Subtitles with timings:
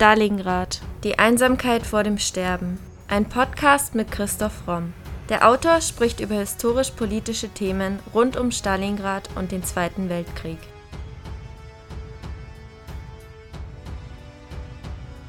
[0.00, 0.80] Stalingrad.
[1.04, 2.80] Die Einsamkeit vor dem Sterben.
[3.06, 4.94] Ein Podcast mit Christoph Romm.
[5.28, 10.56] Der Autor spricht über historisch-politische Themen rund um Stalingrad und den Zweiten Weltkrieg.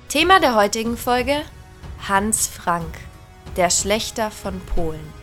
[0.08, 1.42] Thema der heutigen Folge:
[2.08, 2.94] Hans Frank,
[3.58, 5.21] der Schlechter von Polen.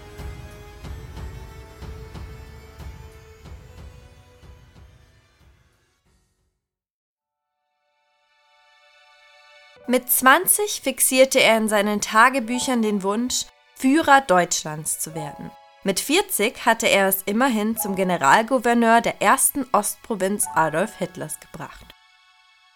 [9.91, 15.51] Mit 20 fixierte er in seinen Tagebüchern den Wunsch, Führer Deutschlands zu werden.
[15.83, 21.87] Mit 40 hatte er es immerhin zum Generalgouverneur der ersten Ostprovinz Adolf Hitlers gebracht.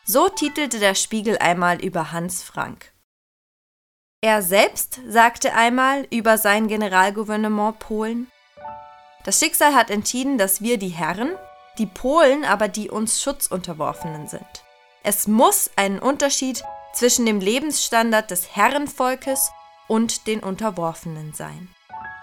[0.06, 2.94] So titelte der Spiegel einmal über Hans Frank.
[4.22, 8.30] Er selbst sagte einmal über sein Generalgouvernement Polen,
[9.24, 11.36] das Schicksal hat entschieden, dass wir die Herren,
[11.76, 14.64] die Polen aber die uns Schutzunterworfenen sind.
[15.02, 19.50] Es muss einen Unterschied zwischen dem Lebensstandard des Herrenvolkes
[19.88, 21.68] und den Unterworfenen sein.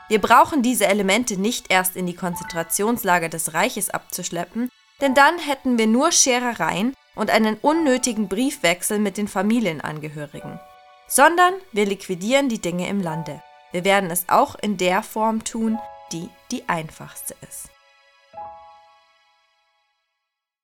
[0.08, 4.70] Wir brauchen diese Elemente nicht erst in die Konzentrationslager des Reiches abzuschleppen,
[5.02, 10.60] denn dann hätten wir nur Scherereien und einen unnötigen Briefwechsel mit den Familienangehörigen.
[11.08, 13.42] Sondern wir liquidieren die Dinge im Lande.
[13.72, 15.78] Wir werden es auch in der Form tun,
[16.12, 17.70] die die einfachste ist.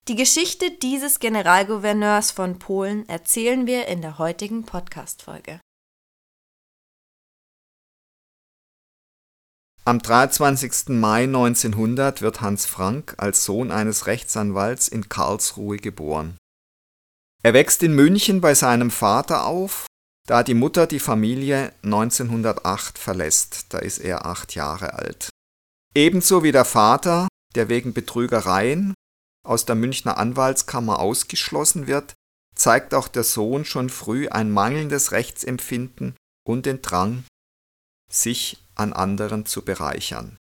[0.07, 5.59] Die Geschichte dieses Generalgouverneurs von Polen erzählen wir in der heutigen Podcast-Folge.
[9.83, 10.89] Am 23.
[10.89, 16.37] Mai 1900 wird Hans Frank als Sohn eines Rechtsanwalts in Karlsruhe geboren.
[17.41, 19.87] Er wächst in München bei seinem Vater auf,
[20.27, 25.29] da die Mutter die Familie 1908 verlässt, da ist er acht Jahre alt.
[25.95, 28.93] Ebenso wie der Vater, der wegen Betrügereien
[29.45, 32.13] aus der Münchner Anwaltskammer ausgeschlossen wird,
[32.55, 36.15] zeigt auch der Sohn schon früh ein mangelndes Rechtsempfinden
[36.47, 37.23] und den Drang,
[38.11, 40.37] sich an anderen zu bereichern.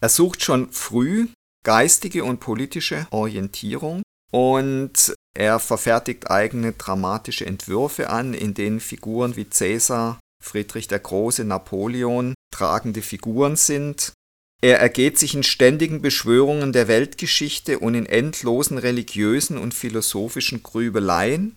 [0.00, 1.28] Er sucht schon früh
[1.64, 4.02] geistige und politische Orientierung
[4.32, 11.44] und er verfertigt eigene dramatische Entwürfe an, in denen Figuren wie Cäsar, Friedrich der Große,
[11.44, 14.12] Napoleon tragende Figuren sind
[14.62, 21.56] er ergeht sich in ständigen Beschwörungen der Weltgeschichte und in endlosen religiösen und philosophischen Grübeleien.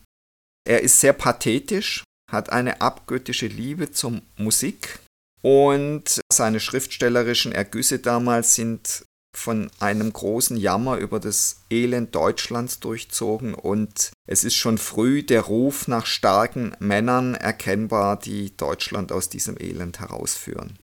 [0.68, 5.00] Er ist sehr pathetisch, hat eine abgöttische Liebe zur Musik
[5.44, 9.06] und seine schriftstellerischen Ergüsse damals sind
[9.38, 15.42] von einem großen Jammer über das Elend Deutschlands durchzogen und es ist schon früh der
[15.42, 20.80] Ruf nach starken Männern erkennbar, die Deutschland aus diesem Elend herausführen.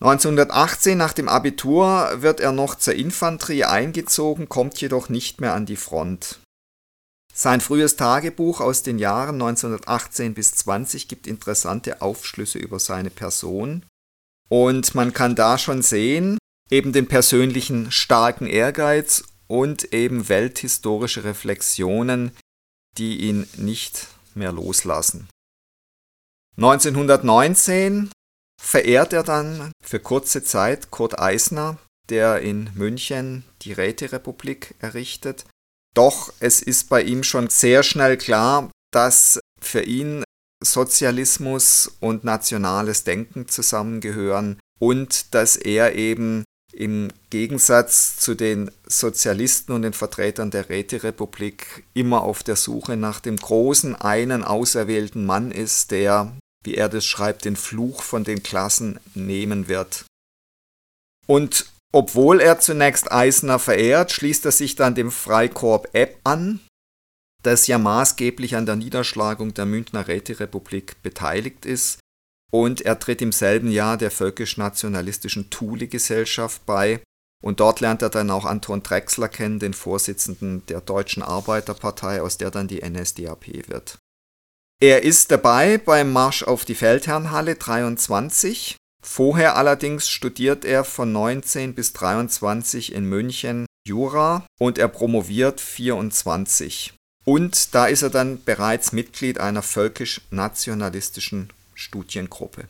[0.00, 5.66] 1918 nach dem Abitur wird er noch zur Infanterie eingezogen, kommt jedoch nicht mehr an
[5.66, 6.38] die Front.
[7.34, 13.84] Sein frühes Tagebuch aus den Jahren 1918 bis 20 gibt interessante Aufschlüsse über seine Person
[14.48, 16.38] und man kann da schon sehen,
[16.70, 22.32] eben den persönlichen starken Ehrgeiz und eben welthistorische Reflexionen,
[22.98, 25.28] die ihn nicht mehr loslassen.
[26.56, 28.10] 1919
[28.60, 31.78] verehrt er dann für kurze Zeit Kurt Eisner,
[32.10, 35.44] der in München die Räterepublik errichtet.
[35.94, 40.24] Doch es ist bei ihm schon sehr schnell klar, dass für ihn
[40.62, 49.82] Sozialismus und nationales Denken zusammengehören und dass er eben im Gegensatz zu den Sozialisten und
[49.82, 55.90] den Vertretern der Räterepublik immer auf der Suche nach dem großen einen auserwählten Mann ist,
[55.90, 56.36] der
[56.68, 60.04] wie er das schreibt, den Fluch von den Klassen nehmen wird.
[61.26, 66.60] Und obwohl er zunächst Eisner verehrt, schließt er sich dann dem Freikorps Epp an,
[67.42, 72.00] das ja maßgeblich an der Niederschlagung der Münchner Räterepublik beteiligt ist,
[72.50, 77.00] und er tritt im selben Jahr der völkisch-nationalistischen Thule-Gesellschaft bei,
[77.42, 82.36] und dort lernt er dann auch Anton Drexler kennen, den Vorsitzenden der Deutschen Arbeiterpartei, aus
[82.36, 83.98] der dann die NSDAP wird.
[84.80, 88.76] Er ist dabei beim Marsch auf die Feldherrnhalle 23.
[89.02, 96.94] Vorher allerdings studiert er von 19 bis 23 in München Jura und er promoviert 24.
[97.24, 102.68] Und da ist er dann bereits Mitglied einer völkisch-nationalistischen Studiengruppe.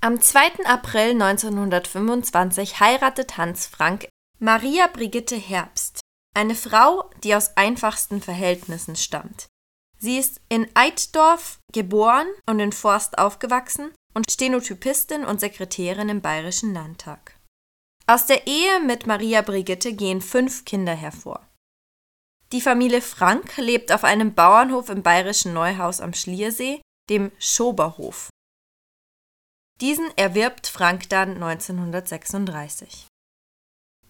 [0.00, 0.64] Am 2.
[0.64, 4.08] April 1925 heiratet Hans Frank
[4.40, 6.01] Maria Brigitte Herbst.
[6.34, 9.48] Eine Frau, die aus einfachsten Verhältnissen stammt.
[9.98, 16.74] Sie ist in Eiddorf geboren und in Forst aufgewachsen und Stenotypistin und Sekretärin im Bayerischen
[16.74, 17.38] Landtag.
[18.06, 21.46] Aus der Ehe mit Maria Brigitte gehen fünf Kinder hervor.
[22.50, 28.28] Die Familie Frank lebt auf einem Bauernhof im bayerischen Neuhaus am Schliersee, dem Schoberhof.
[29.80, 33.06] Diesen erwirbt Frank dann 1936.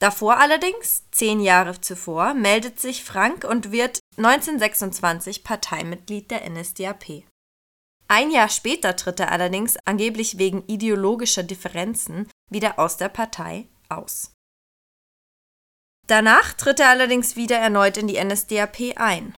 [0.02, 7.22] Davor allerdings, zehn Jahre zuvor, meldet sich Frank und wird 1926 Parteimitglied der NSDAP.
[8.08, 14.32] Ein Jahr später tritt er allerdings angeblich wegen ideologischer Differenzen wieder aus der Partei aus.
[16.08, 19.36] Danach tritt er allerdings wieder erneut in die NSDAP ein.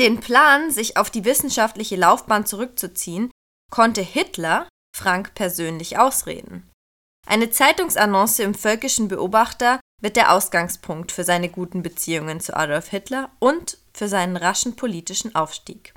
[0.00, 3.30] Den Plan, sich auf die wissenschaftliche Laufbahn zurückzuziehen,
[3.70, 6.70] konnte Hitler Frank persönlich ausreden.
[7.26, 13.30] Eine Zeitungsannonce im Völkischen Beobachter wird der Ausgangspunkt für seine guten Beziehungen zu Adolf Hitler
[13.38, 15.94] und für seinen raschen politischen Aufstieg.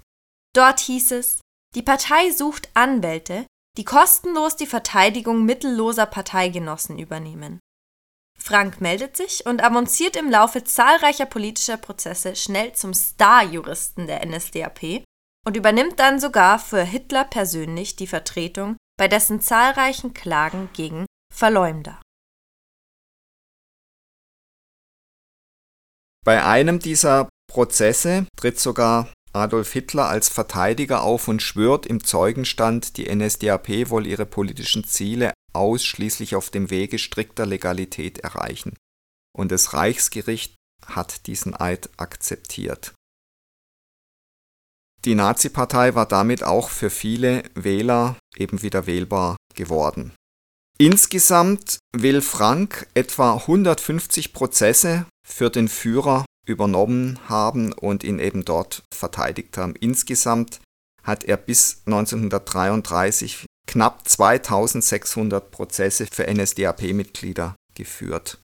[0.55, 1.41] Dort hieß es,
[1.75, 3.45] die Partei sucht Anwälte,
[3.77, 7.59] die kostenlos die Verteidigung mittelloser Parteigenossen übernehmen.
[8.39, 15.03] Frank meldet sich und avanciert im Laufe zahlreicher politischer Prozesse schnell zum Star-Juristen der NSDAP
[15.45, 21.05] und übernimmt dann sogar für Hitler persönlich die Vertretung bei dessen zahlreichen Klagen gegen
[21.37, 22.01] Verleumder.
[26.25, 32.97] Bei einem dieser Prozesse tritt sogar Adolf Hitler als Verteidiger auf und schwört im Zeugenstand,
[32.97, 38.75] die NSDAP wolle ihre politischen Ziele ausschließlich auf dem Wege strikter Legalität erreichen.
[39.31, 40.55] Und das Reichsgericht
[40.87, 42.95] hat diesen Eid akzeptiert.
[45.05, 50.16] Die Nazi-Partei war damit auch für viele Wähler eben wieder wählbar geworden.
[50.79, 58.83] Insgesamt will Frank etwa 150 Prozesse für den Führer übernommen haben und ihn eben dort
[58.93, 59.75] verteidigt haben.
[59.75, 60.61] Insgesamt
[61.03, 68.39] hat er bis 1933 knapp 2600 Prozesse für NSDAP-Mitglieder geführt.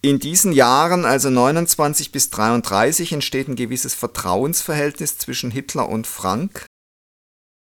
[0.00, 6.66] In diesen Jahren, also 29 bis 33, entsteht ein gewisses Vertrauensverhältnis zwischen Hitler und Frank,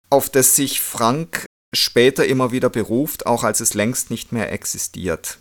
[0.09, 5.39] auf das sich Frank später immer wieder beruft, auch als es längst nicht mehr existiert.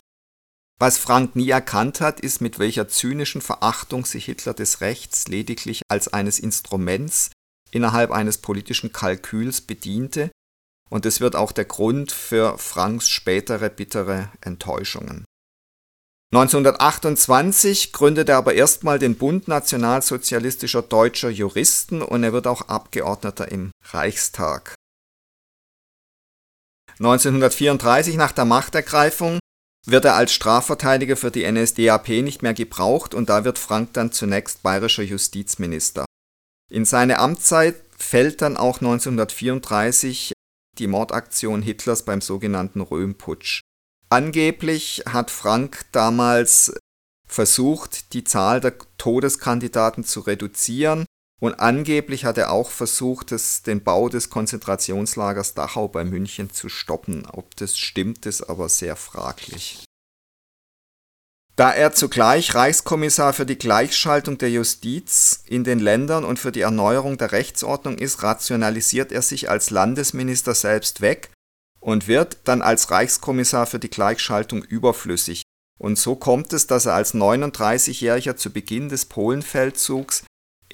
[0.81, 5.83] Was Frank nie erkannt hat, ist, mit welcher zynischen Verachtung sich Hitler des Rechts lediglich
[5.89, 7.31] als eines Instruments
[7.71, 10.31] innerhalb eines politischen Kalküls bediente,
[10.91, 15.25] und es wird auch der Grund für Franks spätere bittere Enttäuschungen.
[16.33, 23.51] 1928 gründet er aber erstmal den Bund nationalsozialistischer deutscher Juristen und er wird auch Abgeordneter
[23.51, 24.75] im Reichstag.
[26.99, 29.39] 1934 nach der Machtergreifung
[29.87, 34.13] wird er als Strafverteidiger für die NSDAP nicht mehr gebraucht und da wird Frank dann
[34.13, 36.05] zunächst bayerischer Justizminister.
[36.71, 40.33] In seine Amtszeit fällt dann auch 1934
[40.79, 43.61] die Mordaktion Hitlers beim sogenannten Röhmputsch.
[44.09, 46.75] Angeblich hat Frank damals
[47.27, 51.05] versucht, die Zahl der Todeskandidaten zu reduzieren
[51.41, 56.69] und angeblich hat er auch versucht, das, den Bau des Konzentrationslagers Dachau bei München zu
[56.69, 57.27] stoppen.
[57.27, 59.85] Ob das stimmt, ist aber sehr fraglich.
[61.57, 66.63] Da er zugleich Reichskommissar für die Gleichschaltung der Justiz in den Ländern und für die
[66.63, 71.31] Erneuerung der Rechtsordnung ist, rationalisiert er sich als Landesminister selbst weg
[71.79, 75.43] und wird dann als Reichskommissar für die Gleichschaltung überflüssig.
[75.79, 80.25] Und so kommt es, dass er als 39-Jähriger zu Beginn des Polenfeldzugs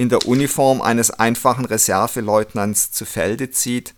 [0.00, 3.94] in der Uniform eines einfachen Reserveleutnants zu Felde zieht,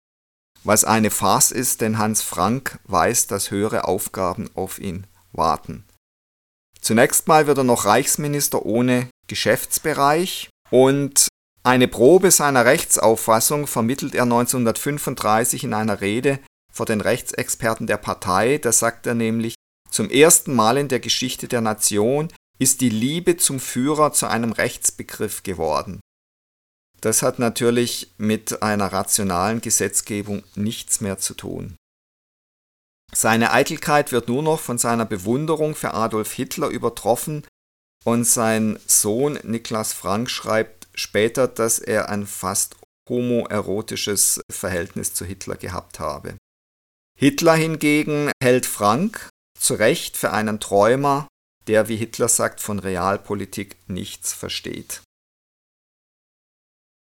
[0.64, 5.84] was eine Farce ist, denn Hans Frank weiß, dass höhere Aufgaben auf ihn warten.
[6.80, 11.28] Zunächst mal wird er noch Reichsminister ohne Geschäftsbereich und
[11.62, 16.40] eine Probe seiner Rechtsauffassung vermittelt er 1935 in einer Rede
[16.72, 18.58] vor den Rechtsexperten der Partei.
[18.58, 19.54] Da sagt er nämlich,
[19.88, 22.26] zum ersten Mal in der Geschichte der Nation
[22.58, 26.00] ist die Liebe zum Führer zu einem Rechtsbegriff geworden.
[27.00, 31.76] Das hat natürlich mit einer rationalen Gesetzgebung nichts mehr zu tun.
[33.14, 37.44] Seine Eitelkeit wird nur noch von seiner Bewunderung für Adolf Hitler übertroffen
[38.04, 42.76] und sein Sohn Niklas Frank schreibt später, dass er ein fast
[43.08, 46.36] homoerotisches Verhältnis zu Hitler gehabt habe.
[47.18, 49.28] Hitler hingegen hält Frank
[49.58, 51.28] zu Recht für einen Träumer,
[51.66, 55.02] der, wie Hitler sagt, von Realpolitik nichts versteht.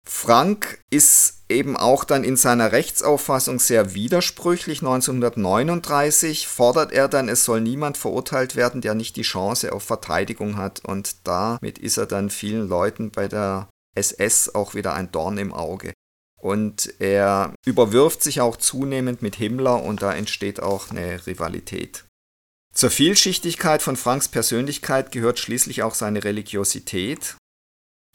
[0.07, 4.81] Frank ist eben auch dann in seiner Rechtsauffassung sehr widersprüchlich.
[4.81, 10.57] 1939 fordert er dann, es soll niemand verurteilt werden, der nicht die Chance auf Verteidigung
[10.57, 10.85] hat.
[10.85, 15.52] Und damit ist er dann vielen Leuten bei der SS auch wieder ein Dorn im
[15.52, 15.93] Auge.
[16.40, 22.05] Und er überwirft sich auch zunehmend mit Himmler und da entsteht auch eine Rivalität.
[22.81, 27.37] Zur Vielschichtigkeit von Franks Persönlichkeit gehört schließlich auch seine Religiosität.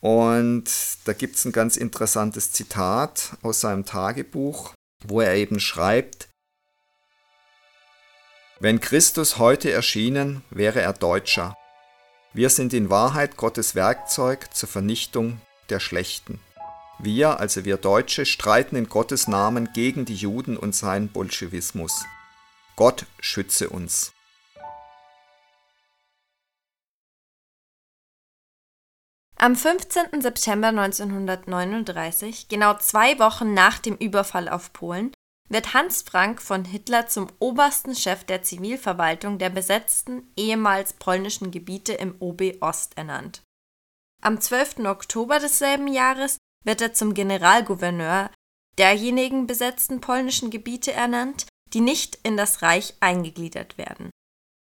[0.01, 0.71] Und
[1.03, 6.29] da gibt es ein ganz interessantes Zitat aus seinem Tagebuch, wo er eben schreibt,
[8.59, 11.55] wenn Christus heute erschienen, wäre er Deutscher.
[12.33, 16.39] Wir sind in Wahrheit Gottes Werkzeug zur Vernichtung der Schlechten.
[16.97, 22.03] Wir, also wir Deutsche, streiten in Gottes Namen gegen die Juden und seinen Bolschewismus.
[22.75, 24.14] Gott schütze uns.
[29.37, 30.21] Am 15.
[30.21, 35.11] September 1939, genau zwei Wochen nach dem Überfall auf Polen,
[35.49, 41.93] wird Hans Frank von Hitler zum obersten Chef der Zivilverwaltung der besetzten ehemals polnischen Gebiete
[41.93, 43.43] im OB Ost ernannt.
[44.23, 44.79] Am 12.
[44.85, 48.31] Oktober desselben Jahres wird er zum Generalgouverneur
[48.77, 54.09] derjenigen besetzten polnischen Gebiete ernannt, die nicht in das Reich eingegliedert werden.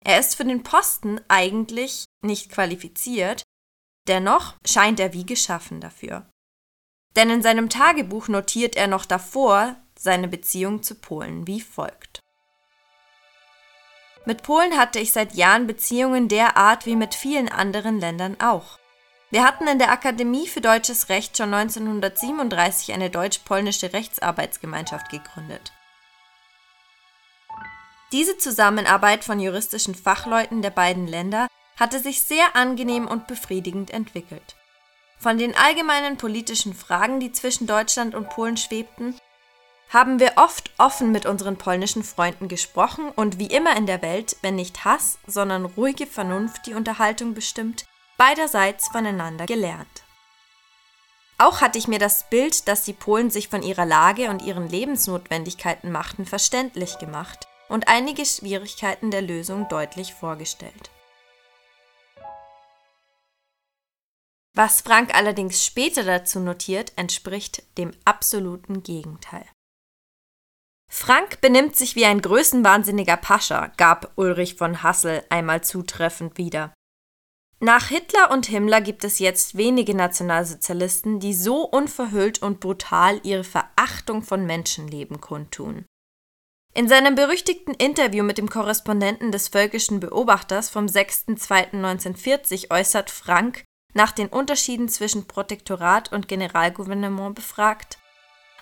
[0.05, 3.43] Er ist für den Posten eigentlich nicht qualifiziert,
[4.09, 6.27] dennoch scheint er wie geschaffen dafür.
[7.17, 12.21] Denn in seinem Tagebuch notiert er noch davor seine Beziehung zu Polen wie folgt.
[14.25, 18.79] Mit Polen hatte ich seit Jahren Beziehungen der Art wie mit vielen anderen Ländern auch.
[19.31, 25.73] Wir hatten in der Akademie für deutsches Recht schon 1937 eine deutsch-polnische Rechtsarbeitsgemeinschaft gegründet.
[28.13, 34.57] Diese Zusammenarbeit von juristischen Fachleuten der beiden Länder hatte sich sehr angenehm und befriedigend entwickelt.
[35.19, 39.15] Von den allgemeinen politischen Fragen, die zwischen Deutschland und Polen schwebten,
[39.89, 44.37] haben wir oft offen mit unseren polnischen Freunden gesprochen und wie immer in der Welt,
[44.41, 47.85] wenn nicht Hass, sondern ruhige Vernunft die Unterhaltung bestimmt,
[48.17, 50.03] beiderseits voneinander gelernt.
[51.39, 54.69] Auch hatte ich mir das Bild, das die Polen sich von ihrer Lage und ihren
[54.69, 60.91] Lebensnotwendigkeiten machten, verständlich gemacht und einige Schwierigkeiten der Lösung deutlich vorgestellt.
[64.55, 69.47] Was Frank allerdings später dazu notiert, entspricht dem absoluten Gegenteil.
[70.91, 76.75] Frank benimmt sich wie ein größenwahnsinniger Pascha, gab Ulrich von Hassel einmal zutreffend wieder.
[77.61, 83.45] Nach Hitler und Himmler gibt es jetzt wenige Nationalsozialisten, die so unverhüllt und brutal ihre
[83.45, 85.87] Verachtung von Menschenleben kundtun.
[86.75, 93.65] In seinem berüchtigten Interview mit dem Korrespondenten des Völkischen Beobachters vom 6.2.1940 äußert Frank,
[93.95, 97.99] nach den Unterschieden zwischen Protektorat und Generalgouvernement befragt,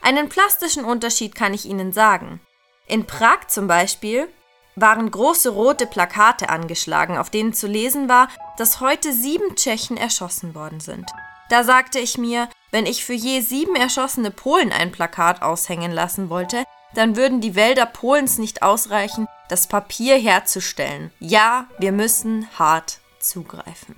[0.03, 2.41] einen plastischen Unterschied kann ich Ihnen sagen.
[2.87, 4.29] In Prag zum Beispiel
[4.77, 10.55] waren große rote Plakate angeschlagen, auf denen zu lesen war, dass heute sieben Tschechen erschossen
[10.55, 11.07] worden sind.
[11.51, 16.31] Da sagte ich mir, wenn ich für je sieben erschossene Polen ein Plakat aushängen lassen
[16.31, 21.13] wollte, dann würden die Wälder Polens nicht ausreichen, das Papier herzustellen.
[21.19, 23.97] Ja, wir müssen hart zugreifen.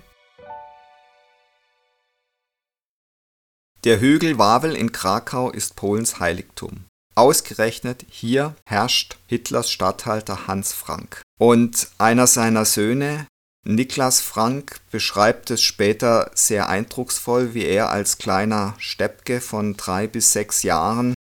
[3.85, 6.85] Der Hügel Wawel in Krakau ist Polens Heiligtum.
[7.17, 11.23] Ausgerechnet hier herrscht Hitlers Statthalter Hans Frank.
[11.37, 13.27] Und einer seiner Söhne,
[13.67, 20.33] Niklas Frank, beschreibt es später sehr eindrucksvoll, wie er als kleiner Steppke von drei bis
[20.33, 21.15] sechs Jahren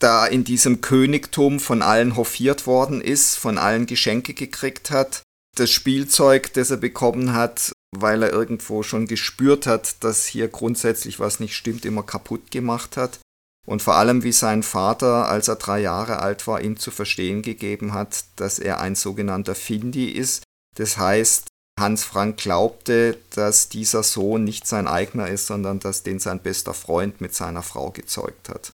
[0.00, 5.22] da in diesem Königtum von allen hofiert worden ist, von allen Geschenke gekriegt hat.
[5.58, 11.18] Das Spielzeug, das er bekommen hat, weil er irgendwo schon gespürt hat, dass hier grundsätzlich
[11.18, 13.18] was nicht stimmt, immer kaputt gemacht hat.
[13.66, 17.42] Und vor allem, wie sein Vater, als er drei Jahre alt war, ihm zu verstehen
[17.42, 20.44] gegeben hat, dass er ein sogenannter Findi ist.
[20.76, 21.48] Das heißt,
[21.80, 26.72] Hans Frank glaubte, dass dieser Sohn nicht sein eigener ist, sondern dass den sein bester
[26.72, 28.70] Freund mit seiner Frau gezeugt hat.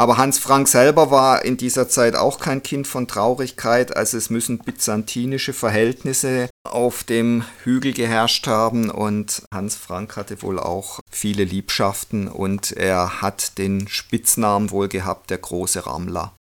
[0.00, 4.30] Aber Hans Frank selber war in dieser Zeit auch kein Kind von Traurigkeit, also es
[4.30, 11.44] müssen byzantinische Verhältnisse auf dem Hügel geherrscht haben und Hans Frank hatte wohl auch viele
[11.44, 16.34] Liebschaften und er hat den Spitznamen wohl gehabt, der große Rammler.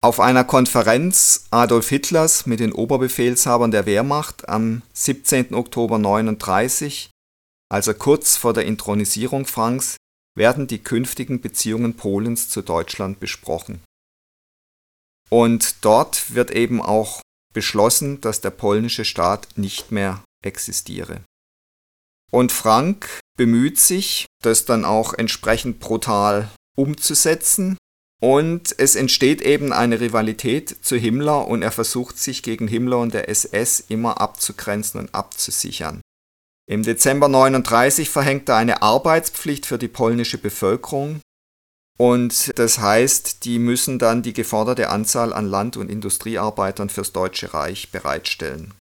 [0.00, 5.54] Auf einer Konferenz Adolf Hitlers mit den Oberbefehlshabern der Wehrmacht am 17.
[5.54, 7.10] Oktober 1939,
[7.68, 9.96] also kurz vor der Intronisierung Franks,
[10.36, 13.80] werden die künftigen Beziehungen Polens zu Deutschland besprochen.
[15.28, 17.20] Und dort wird eben auch
[17.52, 21.22] beschlossen, dass der polnische Staat nicht mehr existiere.
[22.30, 27.76] Und Frank bemüht sich, das dann auch entsprechend brutal umzusetzen.
[28.20, 33.14] Und es entsteht eben eine Rivalität zu Himmler und er versucht sich gegen Himmler und
[33.14, 36.00] der SS immer abzugrenzen und abzusichern.
[36.68, 41.20] Im Dezember 1939 verhängt er eine Arbeitspflicht für die polnische Bevölkerung
[41.98, 47.54] Und das heißt, die müssen dann die geforderte Anzahl an Land- und Industriearbeitern fürs Deutsche
[47.54, 48.74] Reich bereitstellen.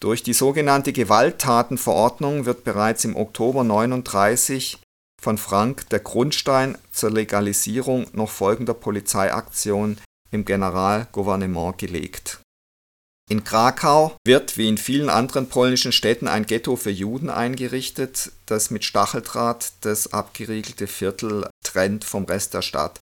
[0.00, 4.78] Durch die sogenannte Gewalttatenverordnung wird bereits im Oktober 39
[5.20, 9.98] von Frank der Grundstein zur Legalisierung noch folgender Polizeiaktion
[10.30, 12.41] im Generalgouvernement gelegt.
[13.30, 18.70] In Krakau wird wie in vielen anderen polnischen Städten ein Ghetto für Juden eingerichtet, das
[18.70, 23.00] mit Stacheldraht das abgeriegelte Viertel trennt vom Rest der Stadt.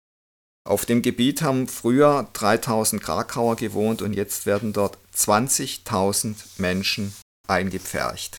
[0.69, 7.15] Auf dem Gebiet haben früher 3000 Krakauer gewohnt und jetzt werden dort 20.000 Menschen
[7.47, 8.37] eingepfercht.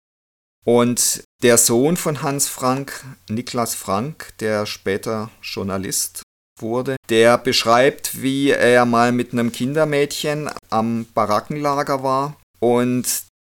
[0.66, 6.22] Und der Sohn von Hans Frank, Niklas Frank, der später Journalist
[6.62, 13.06] wurde, der beschreibt, wie er mal mit einem Kindermädchen am Barackenlager war und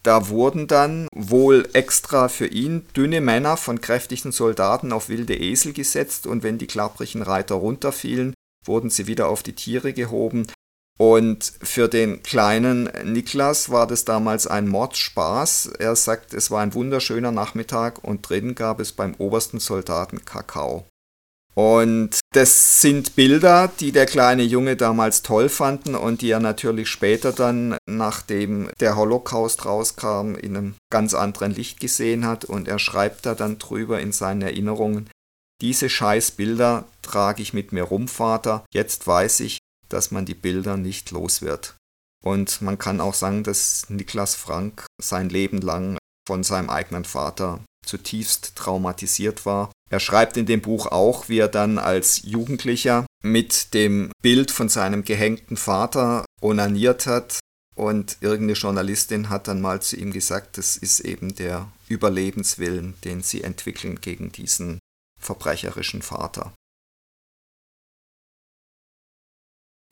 [0.04, 5.74] da wurden dann wohl extra für ihn dünne Männer von kräftigen Soldaten auf wilde Esel
[5.74, 8.34] gesetzt und wenn die klapprigen Reiter runterfielen,
[8.66, 10.48] wurden sie wieder auf die Tiere gehoben.
[10.98, 15.74] Und für den kleinen Niklas war das damals ein Mordspaß.
[15.78, 20.86] Er sagt, es war ein wunderschöner Nachmittag und drin gab es beim obersten Soldaten Kakao.
[21.58, 26.88] Und das sind Bilder, die der kleine Junge damals toll fanden und die er natürlich
[26.88, 32.46] später dann, nachdem der Holocaust rauskam, in einem ganz anderen Licht gesehen hat.
[32.46, 35.10] Und er schreibt da dann drüber in seinen Erinnerungen,
[35.60, 38.64] diese scheiß Bilder trage ich mit mir rum, Vater.
[38.72, 39.58] Jetzt weiß ich,
[39.90, 41.76] dass man die Bilder nicht los wird.
[42.24, 45.98] Und man kann auch sagen, dass Niklas Frank sein Leben lang
[46.28, 49.72] von seinem eigenen Vater zutiefst traumatisiert war.
[49.90, 54.70] Er schreibt in dem Buch auch, wie er dann als Jugendlicher mit dem Bild von
[54.70, 57.40] seinem gehängten Vater onaniert hat.
[57.76, 63.22] Und irgendeine Journalistin hat dann mal zu ihm gesagt, das ist eben der Überlebenswillen, den
[63.22, 64.80] sie entwickeln gegen diesen
[65.20, 66.54] verbrecherischen Vater.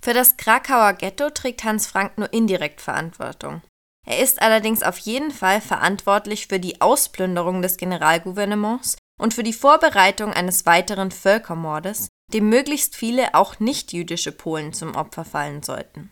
[0.03, 3.61] Für das Krakauer Ghetto trägt Hans Frank nur indirekt Verantwortung.
[4.05, 9.53] Er ist allerdings auf jeden Fall verantwortlich für die Ausplünderung des Generalgouvernements und für die
[9.53, 16.11] Vorbereitung eines weiteren Völkermordes, dem möglichst viele auch nicht-jüdische Polen zum Opfer fallen sollten.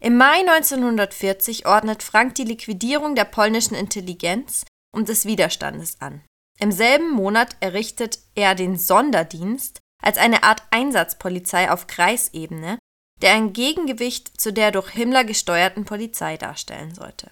[0.00, 6.24] Im Mai 1940 ordnet Frank die Liquidierung der polnischen Intelligenz und des Widerstandes an.
[6.60, 12.78] Im selben Monat errichtet er den Sonderdienst als eine Art Einsatzpolizei auf Kreisebene,
[13.20, 17.30] der ein Gegengewicht zu der durch Himmler gesteuerten Polizei darstellen sollte.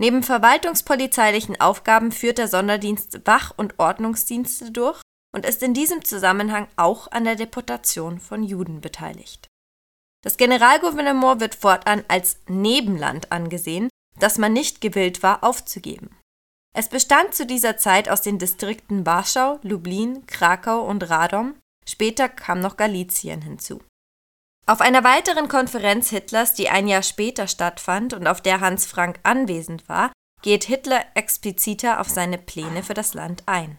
[0.00, 5.02] Neben verwaltungspolizeilichen Aufgaben führt der Sonderdienst Wach- und Ordnungsdienste durch
[5.34, 9.48] und ist in diesem Zusammenhang auch an der Deportation von Juden beteiligt.
[10.22, 16.16] Das Generalgouvernement wird fortan als Nebenland angesehen, das man nicht gewillt war aufzugeben.
[16.76, 21.56] Es bestand zu dieser Zeit aus den Distrikten Warschau, Lublin, Krakau und Radom,
[21.88, 23.80] später kam noch Galizien hinzu.
[24.68, 29.18] Auf einer weiteren Konferenz Hitlers, die ein Jahr später stattfand und auf der Hans Frank
[29.22, 33.78] anwesend war, geht Hitler expliziter auf seine Pläne für das Land ein.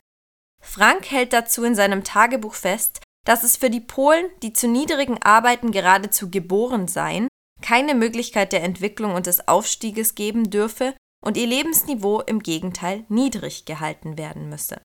[0.64, 5.22] Frank hält dazu in seinem Tagebuch fest, dass es für die Polen, die zu niedrigen
[5.22, 7.28] Arbeiten geradezu geboren seien,
[7.62, 13.66] keine Möglichkeit der Entwicklung und des Aufstieges geben dürfe und ihr Lebensniveau im Gegenteil niedrig
[13.66, 14.82] gehalten werden müsse.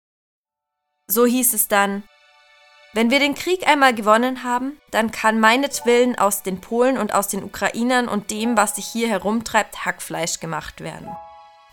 [1.10, 2.02] So hieß es dann,
[2.94, 7.26] wenn wir den Krieg einmal gewonnen haben, dann kann meinetwillen aus den Polen und aus
[7.26, 11.08] den Ukrainern und dem, was sich hier herumtreibt, Hackfleisch gemacht werden.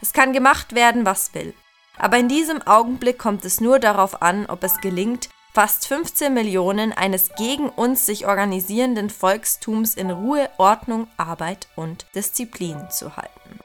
[0.02, 1.54] Es kann gemacht werden, was will.
[1.98, 6.92] Aber in diesem Augenblick kommt es nur darauf an, ob es gelingt, fast 15 Millionen
[6.92, 13.60] eines gegen uns sich organisierenden Volkstums in Ruhe, Ordnung, Arbeit und Disziplin zu halten.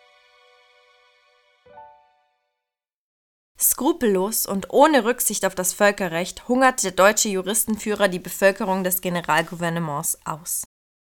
[3.58, 10.18] Skrupellos und ohne Rücksicht auf das Völkerrecht hungert der deutsche Juristenführer die Bevölkerung des Generalgouvernements
[10.26, 10.64] aus.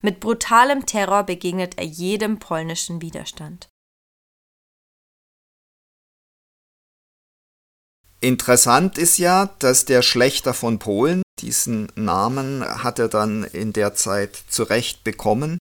[0.03, 3.69] Mit brutalem Terror begegnet er jedem polnischen Widerstand.
[8.19, 13.95] Interessant ist ja, dass der Schlechter von Polen, diesen Namen hat er dann in der
[13.95, 15.57] Zeit zurecht bekommen,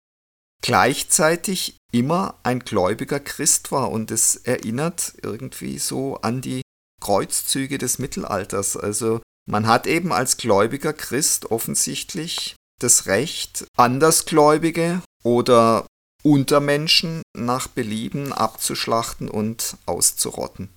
[0.64, 6.62] gleichzeitig immer ein gläubiger Christ war und es erinnert irgendwie so an die
[7.08, 8.76] Kreuzzüge des Mittelalters.
[8.76, 15.88] Also man hat eben als gläubiger Christ offensichtlich das Recht, Andersgläubige oder
[16.22, 20.70] Untermenschen nach Belieben abzuschlachten und auszurotten.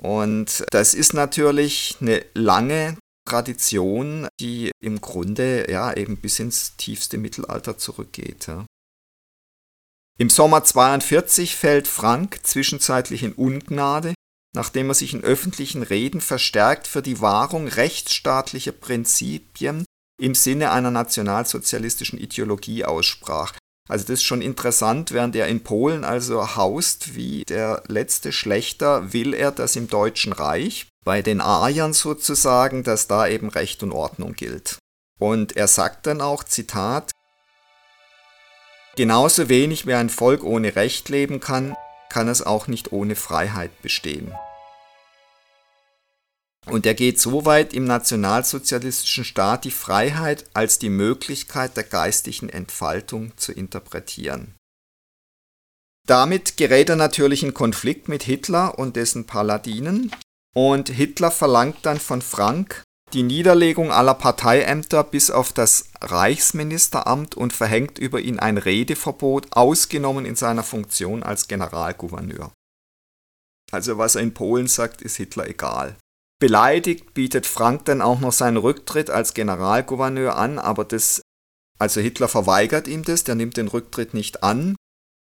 [0.00, 7.18] Und das ist natürlich eine lange Tradition, die im Grunde ja eben bis ins tiefste
[7.18, 8.46] Mittelalter zurückgeht.
[8.46, 8.64] Ja.
[10.18, 14.14] Im Sommer 42 fällt Frank zwischenzeitlich in Ungnade
[14.58, 19.84] nachdem er sich in öffentlichen Reden verstärkt für die Wahrung rechtsstaatlicher Prinzipien
[20.20, 23.52] im Sinne einer nationalsozialistischen Ideologie aussprach.
[23.88, 29.12] Also das ist schon interessant, während er in Polen also haust wie der letzte Schlechter,
[29.12, 33.92] will er, dass im Deutschen Reich, bei den Ariern sozusagen, dass da eben Recht und
[33.92, 34.78] Ordnung gilt.
[35.20, 37.12] Und er sagt dann auch, Zitat,
[38.96, 41.76] Genauso wenig wie ein Volk ohne Recht leben kann,
[42.10, 44.34] kann es auch nicht ohne Freiheit bestehen.
[46.66, 52.48] Und er geht so weit, im nationalsozialistischen Staat die Freiheit als die Möglichkeit der geistigen
[52.48, 54.54] Entfaltung zu interpretieren.
[56.06, 60.10] Damit gerät er natürlich in Konflikt mit Hitler und dessen Paladinen,
[60.54, 67.52] und Hitler verlangt dann von Frank die Niederlegung aller Parteiämter bis auf das Reichsministeramt und
[67.52, 72.52] verhängt über ihn ein Redeverbot, ausgenommen in seiner Funktion als Generalgouverneur.
[73.70, 75.96] Also was er in Polen sagt, ist Hitler egal.
[76.40, 81.20] Beleidigt bietet Frank dann auch noch seinen Rücktritt als Generalgouverneur an, aber das,
[81.78, 84.76] also Hitler verweigert ihm das, der nimmt den Rücktritt nicht an.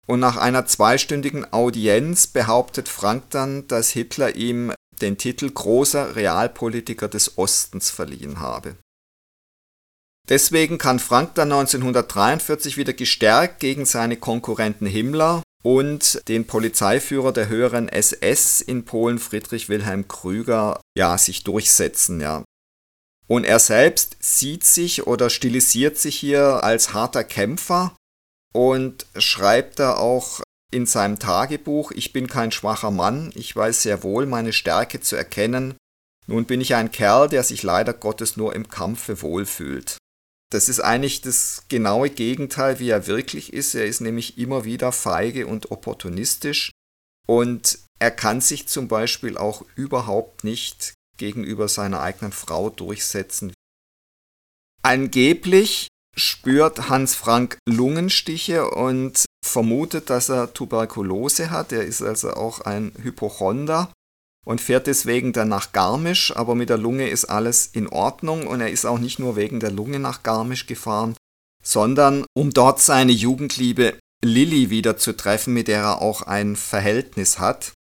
[0.06, 7.08] Und nach einer zweistündigen Audienz behauptet Frank dann, dass Hitler ihm den Titel großer Realpolitiker
[7.08, 8.76] des Ostens verliehen habe.
[10.28, 17.48] Deswegen kann Frank dann 1943 wieder gestärkt gegen seine Konkurrenten Himmler und den Polizeiführer der
[17.48, 22.44] höheren SS in Polen, Friedrich Wilhelm Krüger, ja, sich durchsetzen, ja.
[23.26, 27.96] Und er selbst sieht sich oder stilisiert sich hier als harter Kämpfer
[28.52, 34.02] und schreibt da auch in seinem Tagebuch, ich bin kein schwacher Mann, ich weiß sehr
[34.02, 35.76] wohl meine Stärke zu erkennen,
[36.26, 39.98] nun bin ich ein Kerl, der sich leider Gottes nur im Kampfe wohlfühlt.
[40.50, 43.74] Das ist eigentlich das genaue Gegenteil, wie er wirklich ist.
[43.74, 46.70] Er ist nämlich immer wieder feige und opportunistisch
[47.26, 53.52] und er kann sich zum Beispiel auch überhaupt nicht gegenüber seiner eigenen Frau durchsetzen.
[54.82, 55.86] Angeblich
[56.16, 61.70] spürt Hans Frank Lungenstiche und vermutet, dass er Tuberkulose hat.
[61.70, 63.92] Er ist also auch ein Hypochonder
[64.44, 68.60] und fährt deswegen dann nach Garmisch, aber mit der Lunge ist alles in Ordnung und
[68.60, 71.16] er ist auch nicht nur wegen der Lunge nach Garmisch gefahren,
[71.62, 77.38] sondern um dort seine Jugendliebe Lilly wieder zu treffen, mit der er auch ein Verhältnis
[77.38, 77.74] hat.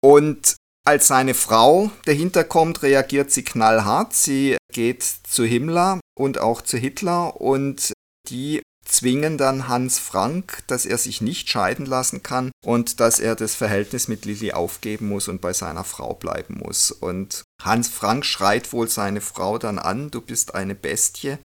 [0.00, 0.56] Und
[0.86, 4.14] als seine Frau dahinter kommt, reagiert sie knallhart.
[4.14, 7.92] Sie geht zu Himmler und auch zu Hitler und
[8.28, 13.36] die zwingen dann Hans Frank, dass er sich nicht scheiden lassen kann und dass er
[13.36, 16.90] das Verhältnis mit Lilly aufgeben muss und bei seiner Frau bleiben muss.
[16.90, 21.36] Und Hans Frank schreit wohl seine Frau dann an, du bist eine Bestie.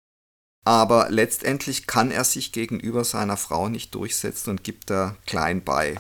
[0.65, 5.99] Aber letztendlich kann er sich gegenüber seiner Frau nicht durchsetzen und gibt da klein bei.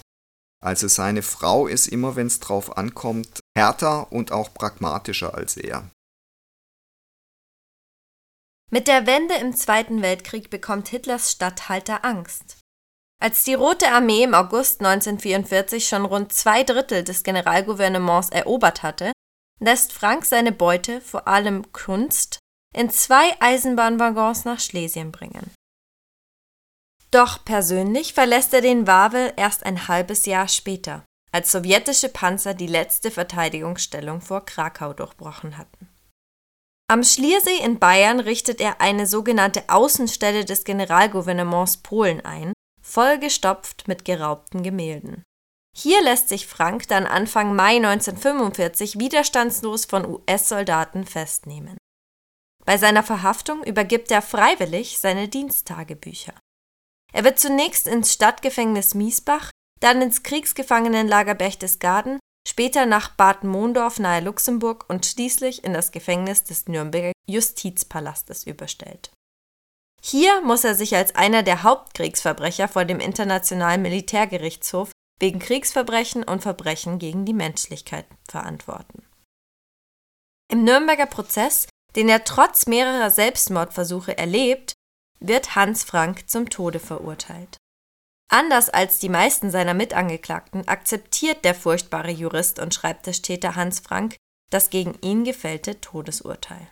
[0.62, 5.90] Also seine Frau ist immer, wenn es drauf ankommt, härter und auch pragmatischer als er.
[8.70, 12.58] Mit der Wende im Zweiten Weltkrieg bekommt Hitlers Statthalter Angst.
[13.20, 19.12] Als die Rote Armee im August 1944 schon rund zwei Drittel des Generalgouvernements erobert hatte,
[19.60, 22.38] lässt Frank seine Beute, vor allem Kunst,
[22.74, 25.50] in zwei Eisenbahnwaggons nach Schlesien bringen.
[27.12, 32.66] Doch persönlich verlässt er den Wawel erst ein halbes Jahr später, als sowjetische Panzer die
[32.66, 35.88] letzte Verteidigungsstellung vor Krakau durchbrochen hatten.
[36.90, 44.04] Am Schliersee in Bayern richtet er eine sogenannte Außenstelle des Generalgouvernements Polen ein, vollgestopft mit
[44.04, 45.22] geraubten Gemälden.
[45.76, 51.76] Hier lässt sich Frank dann Anfang Mai 1945 widerstandslos von US-Soldaten festnehmen.
[52.64, 56.34] Bei seiner Verhaftung übergibt er freiwillig seine Diensttagebücher.
[57.12, 64.20] Er wird zunächst ins Stadtgefängnis Miesbach, dann ins Kriegsgefangenenlager Berchtesgaden später nach Bad Mondorf nahe
[64.20, 69.10] Luxemburg und schließlich in das Gefängnis des Nürnberger Justizpalastes überstellt.
[70.02, 76.42] Hier muss er sich als einer der Hauptkriegsverbrecher vor dem Internationalen Militärgerichtshof wegen Kriegsverbrechen und
[76.42, 79.04] Verbrechen gegen die Menschlichkeit verantworten.
[80.50, 84.72] Im Nürnberger Prozess, den er trotz mehrerer Selbstmordversuche erlebt,
[85.26, 87.56] wird Hans Frank zum Tode verurteilt.
[88.28, 94.16] Anders als die meisten seiner Mitangeklagten akzeptiert der furchtbare Jurist und Schreibtischtäter Hans Frank
[94.52, 96.70] das gegen ihn gefällte Todesurteil.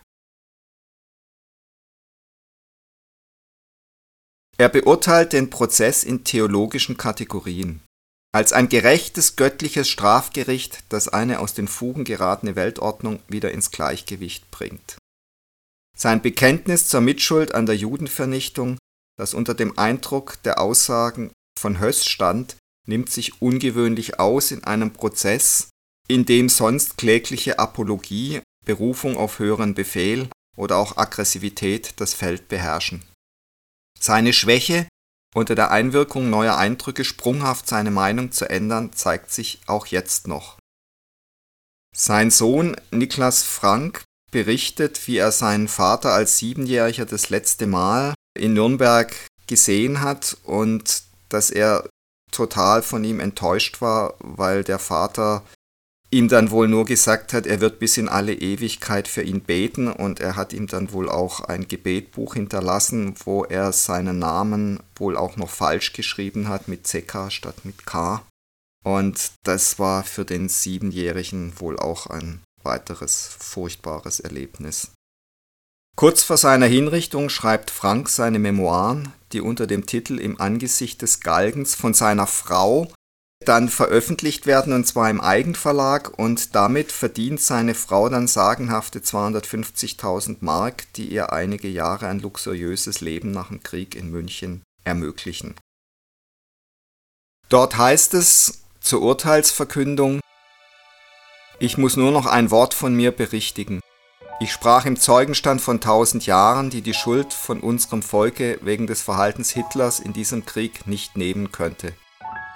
[4.57, 7.81] Er beurteilt den Prozess in theologischen Kategorien
[8.33, 14.49] als ein gerechtes göttliches Strafgericht, das eine aus den Fugen geratene Weltordnung wieder ins Gleichgewicht
[14.51, 14.97] bringt.
[16.01, 18.79] Sein Bekenntnis zur Mitschuld an der Judenvernichtung,
[19.19, 22.55] das unter dem Eindruck der Aussagen von Höss stand,
[22.87, 25.69] nimmt sich ungewöhnlich aus in einem Prozess,
[26.07, 33.03] in dem sonst klägliche Apologie, Berufung auf höheren Befehl oder auch Aggressivität das Feld beherrschen.
[33.99, 34.87] Seine Schwäche,
[35.35, 40.57] unter der Einwirkung neuer Eindrücke sprunghaft seine Meinung zu ändern, zeigt sich auch jetzt noch.
[41.95, 48.53] Sein Sohn Niklas Frank berichtet, wie er seinen Vater als Siebenjähriger das letzte Mal in
[48.53, 49.13] Nürnberg
[49.47, 51.87] gesehen hat und dass er
[52.31, 55.43] total von ihm enttäuscht war, weil der Vater
[56.11, 59.87] ihm dann wohl nur gesagt hat, er wird bis in alle Ewigkeit für ihn beten
[59.87, 65.15] und er hat ihm dann wohl auch ein Gebetbuch hinterlassen, wo er seinen Namen wohl
[65.15, 68.25] auch noch falsch geschrieben hat mit CK statt mit K.
[68.83, 74.91] Und das war für den Siebenjährigen wohl auch ein weiteres furchtbares Erlebnis.
[75.95, 81.19] Kurz vor seiner Hinrichtung schreibt Frank seine Memoiren, die unter dem Titel Im Angesicht des
[81.19, 82.91] Galgens von seiner Frau
[83.45, 90.37] dann veröffentlicht werden und zwar im Eigenverlag und damit verdient seine Frau dann sagenhafte 250.000
[90.41, 95.55] Mark, die ihr einige Jahre ein luxuriöses Leben nach dem Krieg in München ermöglichen.
[97.49, 100.21] Dort heißt es zur Urteilsverkündung,
[101.61, 103.81] ich muss nur noch ein Wort von mir berichtigen.
[104.39, 109.03] Ich sprach im Zeugenstand von tausend Jahren, die die Schuld von unserem Volke wegen des
[109.03, 111.93] Verhaltens Hitlers in diesem Krieg nicht nehmen könnte.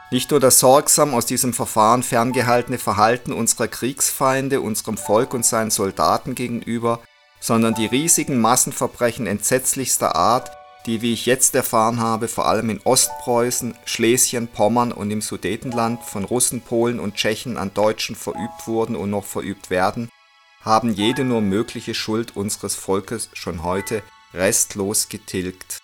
[0.09, 5.69] Nicht nur das sorgsam aus diesem Verfahren ferngehaltene Verhalten unserer Kriegsfeinde unserem Volk und seinen
[5.69, 6.99] Soldaten gegenüber,
[7.39, 10.49] sondern die riesigen Massenverbrechen entsetzlichster Art,
[10.85, 16.03] die, wie ich jetzt erfahren habe, vor allem in Ostpreußen, Schlesien, Pommern und im Sudetenland
[16.03, 20.09] von Russen, Polen und Tschechen an Deutschen verübt wurden und noch verübt werden,
[20.61, 25.79] haben jede nur mögliche Schuld unseres Volkes schon heute restlos getilgt.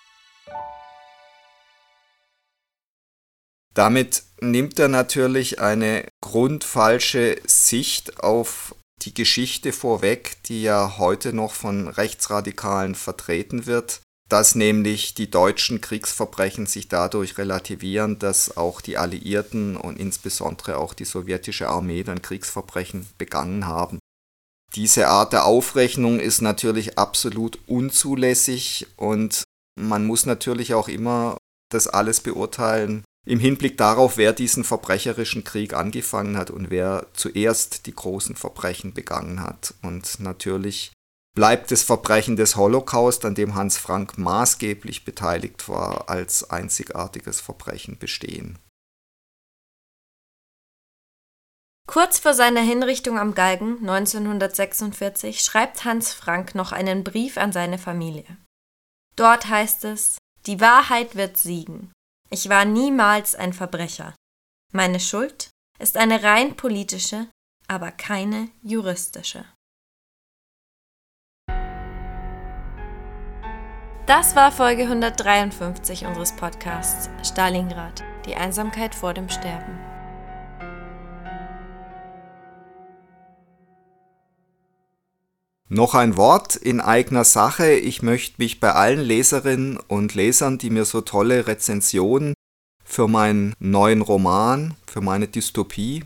[3.73, 11.53] Damit nimmt er natürlich eine grundfalsche Sicht auf die Geschichte vorweg, die ja heute noch
[11.53, 18.97] von Rechtsradikalen vertreten wird, dass nämlich die deutschen Kriegsverbrechen sich dadurch relativieren, dass auch die
[18.97, 23.99] Alliierten und insbesondere auch die sowjetische Armee dann Kriegsverbrechen begangen haben.
[24.75, 29.43] Diese Art der Aufrechnung ist natürlich absolut unzulässig und
[29.77, 31.37] man muss natürlich auch immer
[31.69, 37.85] das alles beurteilen im Hinblick darauf, wer diesen verbrecherischen Krieg angefangen hat und wer zuerst
[37.85, 39.73] die großen Verbrechen begangen hat.
[39.81, 40.91] Und natürlich
[41.33, 47.97] bleibt das Verbrechen des Holocaust, an dem Hans Frank maßgeblich beteiligt war, als einzigartiges Verbrechen
[47.97, 48.59] bestehen.
[51.87, 57.77] Kurz vor seiner Hinrichtung am Galgen 1946 schreibt Hans Frank noch einen Brief an seine
[57.77, 58.37] Familie.
[59.17, 61.91] Dort heißt es, die Wahrheit wird siegen.
[62.29, 64.15] Ich war niemals ein Verbrecher.
[64.71, 67.27] Meine Schuld ist eine rein politische,
[67.67, 69.45] aber keine juristische.
[74.07, 79.79] Das war Folge 153 unseres Podcasts Stalingrad, die Einsamkeit vor dem Sterben.
[85.69, 87.73] Noch ein Wort in eigener Sache.
[87.73, 92.33] Ich möchte mich bei allen Leserinnen und Lesern, die mir so tolle Rezensionen
[92.83, 96.05] für meinen neuen Roman, für meine Dystopie,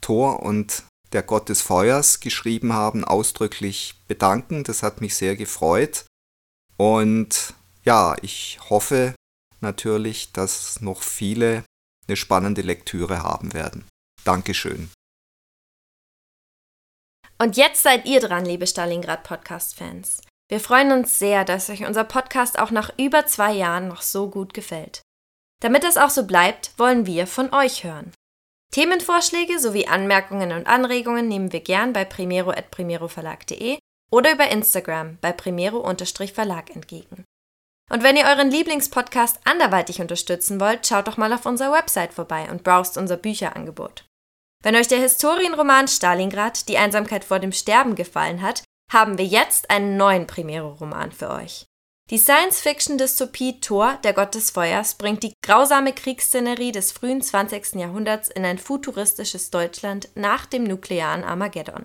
[0.00, 4.64] Thor und der Gott des Feuers geschrieben haben, ausdrücklich bedanken.
[4.64, 6.06] Das hat mich sehr gefreut.
[6.78, 9.14] Und ja, ich hoffe
[9.60, 11.64] natürlich, dass noch viele
[12.06, 13.86] eine spannende Lektüre haben werden.
[14.24, 14.90] Dankeschön.
[17.40, 20.22] Und jetzt seid ihr dran, liebe Stalingrad Podcast-Fans.
[20.48, 24.30] Wir freuen uns sehr, dass euch unser Podcast auch nach über zwei Jahren noch so
[24.30, 25.02] gut gefällt.
[25.60, 28.12] Damit es auch so bleibt, wollen wir von euch hören.
[28.72, 33.78] Themenvorschläge sowie Anmerkungen und Anregungen nehmen wir gern bei primero.primeroverlag.de
[34.10, 37.24] oder über Instagram bei primero-verlag entgegen.
[37.90, 42.50] Und wenn ihr euren Lieblingspodcast anderweitig unterstützen wollt, schaut doch mal auf unserer Website vorbei
[42.50, 44.04] und browst unser Bücherangebot.
[44.62, 49.70] Wenn euch der Historienroman Stalingrad, die Einsamkeit vor dem Sterben gefallen hat, haben wir jetzt
[49.70, 51.66] einen neuen Primero-Roman für euch.
[52.10, 57.74] Die Science-Fiction-Dystopie Thor, der Gott des Feuers, bringt die grausame Kriegsszenerie des frühen 20.
[57.74, 61.84] Jahrhunderts in ein futuristisches Deutschland nach dem nuklearen Armageddon.